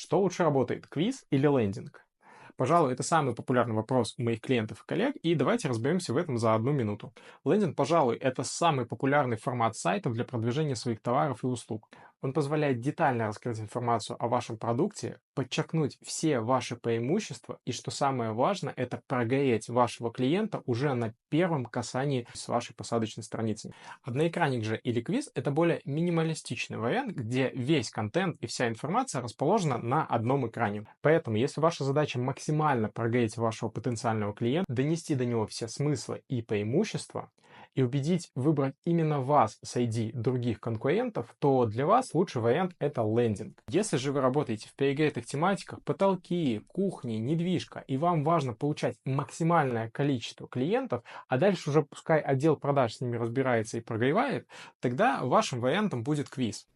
[0.00, 2.06] Что лучше работает, квиз или лендинг?
[2.56, 6.38] Пожалуй, это самый популярный вопрос у моих клиентов и коллег, и давайте разберемся в этом
[6.38, 7.12] за одну минуту.
[7.44, 11.90] Лендинг, пожалуй, это самый популярный формат сайтов для продвижения своих товаров и услуг.
[12.22, 18.32] Он позволяет детально раскрыть информацию о вашем продукте, подчеркнуть все ваши преимущества и, что самое
[18.32, 23.72] важное, это прогреть вашего клиента уже на первом касании с вашей посадочной страницы.
[24.02, 29.78] Одноэкранник же или квиз— это более минималистичный вариант, где весь контент и вся информация расположена
[29.78, 30.86] на одном экране.
[31.00, 36.42] Поэтому, если ваша задача максимально прогреть вашего потенциального клиента, донести до него все смыслы и
[36.42, 37.30] преимущества,
[37.74, 43.62] и убедить выбрать именно вас среди других конкурентов, то для вас лучший вариант это лендинг.
[43.68, 49.90] Если же вы работаете в перегретых тематиках, потолки, кухни, недвижка, и вам важно получать максимальное
[49.90, 54.46] количество клиентов, а дальше уже пускай отдел продаж с ними разбирается и прогревает,
[54.80, 56.66] тогда вашим вариантом будет квиз.